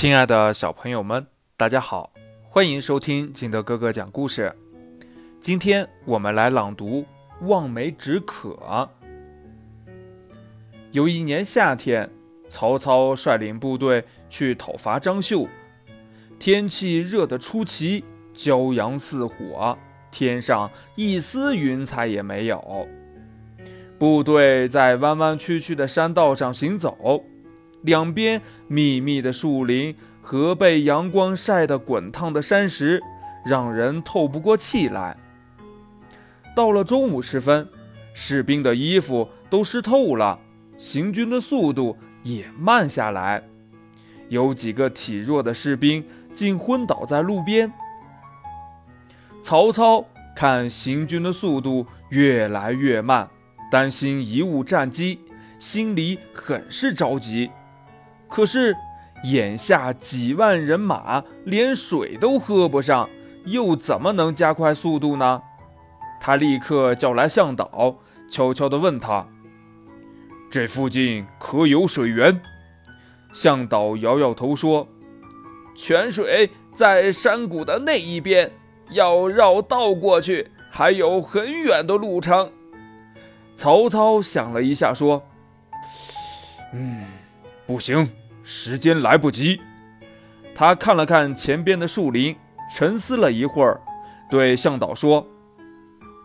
[0.00, 1.26] 亲爱的小朋友们，
[1.58, 2.10] 大家好，
[2.48, 4.50] 欢迎收听金德哥哥讲故事。
[5.38, 7.02] 今天我们来朗读
[7.46, 8.58] 《望梅止渴》。
[10.92, 12.08] 有一年夏天，
[12.48, 15.46] 曹操率领部队去讨伐张绣，
[16.38, 18.02] 天气热得出奇，
[18.34, 19.76] 骄阳似火，
[20.10, 22.88] 天上一丝云彩也没有。
[23.98, 27.22] 部队在弯弯曲曲的山道上行走。
[27.82, 33.02] 两边密密的树林和被阳光晒得滚烫的山石，
[33.44, 35.16] 让人透不过气来。
[36.54, 37.68] 到了中午时分，
[38.12, 40.38] 士兵的衣服都湿透了，
[40.76, 43.42] 行军的速度也慢下来。
[44.28, 46.04] 有几个体弱的士兵
[46.34, 47.72] 竟昏倒在路边。
[49.42, 50.04] 曹操
[50.36, 53.28] 看行军的速度越来越慢，
[53.70, 55.20] 担心贻误战机，
[55.58, 57.50] 心里很是着急。
[58.30, 58.76] 可是，
[59.24, 63.10] 眼下几万人马连水都喝不上，
[63.44, 65.42] 又怎么能加快速度呢？
[66.20, 67.96] 他立刻叫来向导，
[68.30, 69.26] 悄悄地问他
[70.50, 72.40] ：“这附近可有水源？”
[73.32, 74.86] 向导摇摇头说
[75.74, 78.50] ：“泉水在山谷的那一边，
[78.90, 82.52] 要绕道过去，还有很远的路程。”
[83.56, 85.22] 曹操想了一下，说
[86.72, 87.04] ：“嗯，
[87.66, 88.08] 不行。”
[88.52, 89.60] 时间来不及，
[90.56, 92.34] 他看了看前边的树林，
[92.68, 93.80] 沉思了一会儿，
[94.28, 95.24] 对向导说：“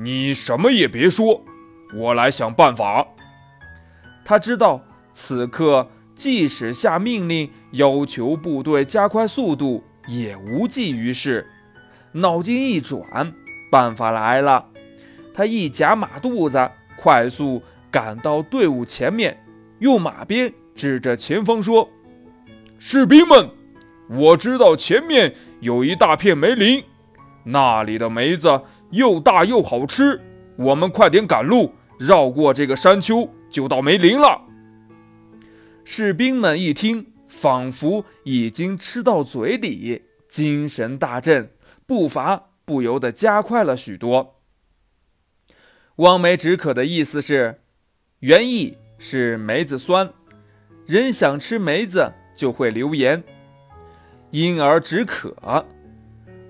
[0.00, 1.44] 你什么也别说，
[1.94, 3.06] 我来想办法。”
[4.24, 11.46] 他知道此刻即使下命令要求部队加快速度，也无济于事。
[12.12, 13.34] 脑筋一转，
[13.70, 14.64] 办法来了。
[15.34, 19.44] 他一夹马肚子，快速赶到队伍前面，
[19.80, 21.86] 用马鞭指着前方说。
[22.86, 23.50] 士兵们，
[24.10, 26.84] 我知道前面有一大片梅林，
[27.42, 30.20] 那里的梅子又大又好吃。
[30.58, 34.42] 我们快点赶路，绕过这个山丘，就到梅林了。
[35.82, 41.52] 士兵们一听，仿佛已经吃到嘴里，精神大振，
[41.86, 44.42] 步伐不由得加快了许多。
[45.96, 47.62] 望梅止渴的意思是，
[48.18, 50.12] 原意是梅子酸，
[50.84, 52.12] 人想吃梅子。
[52.34, 53.22] 就会留言，
[54.30, 55.64] 因而止渴。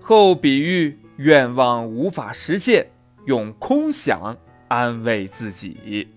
[0.00, 2.86] 后比喻愿望无法实现，
[3.26, 4.36] 用空想
[4.68, 6.08] 安慰自己。